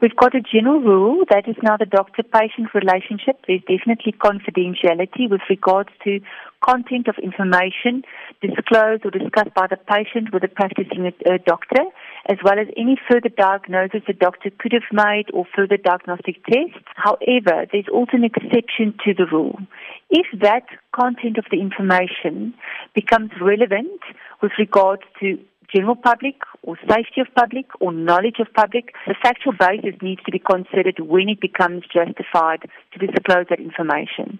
[0.00, 3.42] We've got a general rule that is now the doctor-patient relationship.
[3.48, 6.20] There's definitely confidentiality with regards to
[6.64, 8.04] content of information
[8.40, 11.82] disclosed or discussed by the patient with the practicing uh, doctor,
[12.28, 16.78] as well as any further diagnosis the doctor could have made or further diagnostic tests.
[16.94, 19.58] However, there's also an exception to the rule.
[20.10, 22.54] If that content of the information
[22.94, 24.00] becomes relevant
[24.40, 25.38] with regards to
[25.74, 30.32] general public or safety of public or knowledge of public, the factual basis needs to
[30.32, 34.38] be considered when it becomes justified to disclose that information.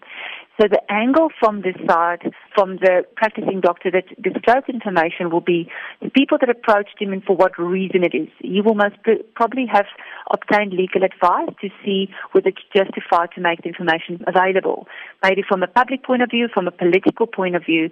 [0.61, 5.71] So the angle from this side, from the practicing doctor that disclosed information will be
[6.03, 8.27] the people that approached him and for what reason it is.
[8.41, 8.97] He will most
[9.37, 9.87] probably have
[10.33, 14.89] obtained legal advice to see whether it's justified to make the information available,
[15.23, 17.91] maybe from a public point of view, from a political point of view.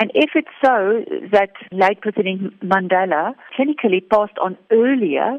[0.00, 5.38] And if it's so that late President Mandela clinically passed on earlier,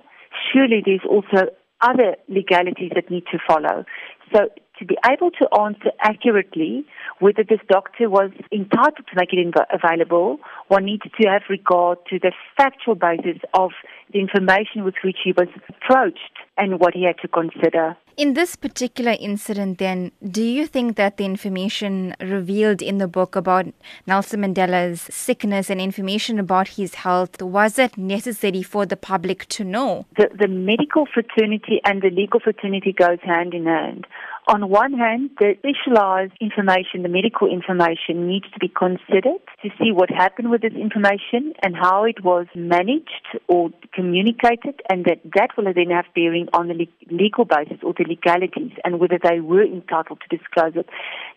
[0.54, 1.50] surely there's also
[1.82, 3.86] other legalities that need to follow.
[4.32, 6.86] So to be able to answer accurately
[7.20, 12.20] whether this doctor was entitled to make it available, one needs to have regard to
[12.20, 13.72] the factual basis of
[14.14, 17.98] the information with which he was approached and what he had to consider.
[18.18, 23.36] In this particular incident, then, do you think that the information revealed in the book
[23.36, 23.68] about
[24.06, 29.64] Nelson Mandela's sickness and information about his health was it necessary for the public to
[29.64, 30.06] know?
[30.18, 34.06] The, the medical fraternity and the legal fraternity goes hand in hand.
[34.52, 39.94] On one hand, the specialized information, the medical information needs to be considered to see
[39.94, 45.56] what happened with this information and how it was managed or communicated and that that
[45.56, 49.64] will then have bearing on the legal basis or the legalities and whether they were
[49.64, 50.90] entitled to disclose it.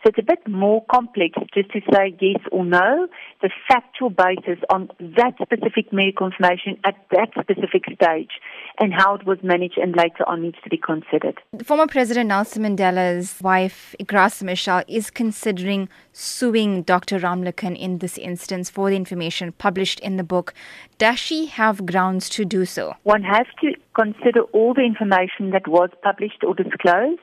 [0.02, 3.06] So it's a bit more complex just to say yes or no.
[3.42, 8.42] The factual basis on that specific medical information at that specific stage
[8.80, 11.38] and how it was managed and later on needs to be considered.
[11.64, 12.64] Former President Nelson
[13.04, 17.18] Mandela's wife, Graça Machel, is considering suing Dr.
[17.18, 20.54] Ramlakan in this instance for the information published in the book.
[20.98, 22.94] Does she have grounds to do so?
[23.02, 27.20] One has to consider all the information that was published or disclosed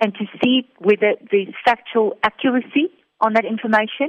[0.00, 2.90] and to see whether there's factual accuracy
[3.20, 4.08] on that information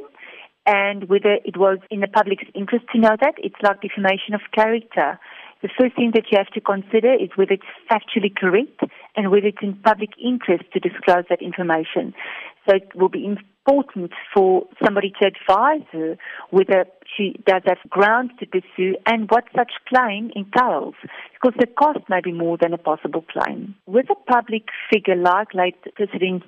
[0.66, 3.34] and whether it was in the public's interest to know that.
[3.38, 5.20] It's like defamation of character.
[5.64, 8.82] The first thing that you have to consider is whether it's factually correct
[9.16, 12.14] and whether it's in public interest to disclose that information.
[12.68, 16.18] So it will be important for somebody to advise her
[16.50, 16.86] whether
[17.16, 20.96] she does have grounds to pursue and what such claim entails,
[21.32, 23.76] because the cost may be more than a possible claim.
[23.86, 26.44] With a public figure like late President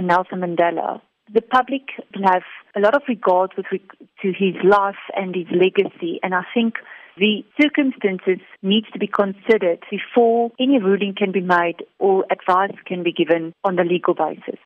[0.00, 1.00] Nelson Mandela,
[1.32, 1.82] the public
[2.14, 2.42] will have
[2.76, 6.74] a lot of regard with to his life and his legacy, and I think
[7.16, 13.02] the circumstances needs to be considered before any ruling can be made or advice can
[13.02, 14.58] be given on the legal basis.